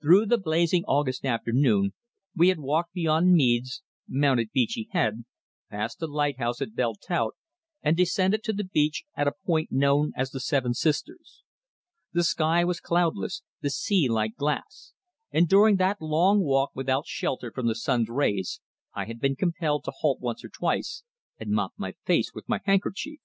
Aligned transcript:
Through 0.00 0.26
the 0.26 0.38
blazing 0.38 0.84
August 0.86 1.24
afternoon 1.24 1.94
we 2.36 2.46
had 2.48 2.60
walked 2.60 2.92
beyond 2.92 3.32
Meads, 3.34 3.82
mounted 4.06 4.52
Beachy 4.52 4.88
Head, 4.92 5.24
passed 5.68 5.98
the 5.98 6.06
lighthouse 6.06 6.62
at 6.62 6.76
Belle 6.76 6.94
Tout 6.94 7.34
and 7.82 7.96
descended 7.96 8.44
to 8.44 8.52
the 8.52 8.62
beach 8.62 9.02
at 9.16 9.26
a 9.26 9.32
point 9.44 9.72
known 9.72 10.12
as 10.14 10.30
the 10.30 10.38
Seven 10.38 10.74
Sisters. 10.74 11.42
The 12.12 12.22
sky 12.22 12.64
was 12.64 12.78
cloudless, 12.78 13.42
the 13.62 13.70
sea 13.70 14.08
like 14.08 14.36
glass, 14.36 14.92
and 15.32 15.48
during 15.48 15.74
that 15.78 16.00
long 16.00 16.38
walk 16.42 16.70
without 16.76 17.08
shelter 17.08 17.50
from 17.50 17.66
the 17.66 17.74
sun's 17.74 18.08
rays 18.08 18.60
I 18.94 19.06
had 19.06 19.18
been 19.18 19.34
compelled 19.34 19.82
to 19.86 19.90
halt 19.90 20.20
once 20.20 20.44
or 20.44 20.50
twice 20.50 21.02
and 21.40 21.50
mop 21.50 21.72
my 21.76 21.94
face 22.04 22.32
with 22.32 22.48
my 22.48 22.60
handkerchief. 22.64 23.18